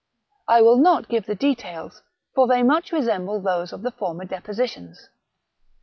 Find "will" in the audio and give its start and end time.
0.63-0.77